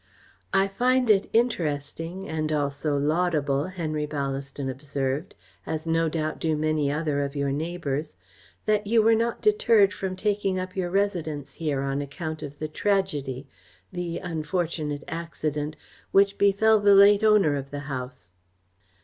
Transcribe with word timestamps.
"I 0.51 0.67
find 0.67 1.11
it 1.11 1.29
interesting 1.31 2.27
and 2.27 2.51
also 2.51 2.97
laudable," 2.97 3.65
Henry 3.65 4.07
Ballaston 4.07 4.67
observed 4.67 5.35
"as 5.63 5.85
no 5.85 6.09
doubt 6.09 6.39
do 6.39 6.57
many 6.57 6.91
other 6.91 7.23
of 7.23 7.35
your 7.35 7.51
neighbours 7.51 8.15
that 8.65 8.87
you 8.87 9.03
were 9.03 9.13
not 9.13 9.43
deterred 9.43 9.93
from 9.93 10.15
taking 10.15 10.59
up 10.59 10.75
your 10.75 10.89
residence 10.89 11.53
here 11.53 11.81
on 11.81 12.01
account 12.01 12.41
of 12.41 12.57
the 12.57 12.67
tragedy 12.67 13.45
the 13.93 14.17
unfortunate 14.17 15.03
accident 15.07 15.75
which 16.11 16.39
befell 16.39 16.79
the 16.79 16.95
late 16.95 17.23
owner 17.23 17.55
of 17.55 17.69
the 17.69 17.81
house." 17.81 18.31